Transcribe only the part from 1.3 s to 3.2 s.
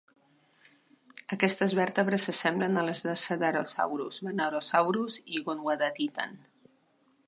Aquestes vèrtebres s'assemblen a les de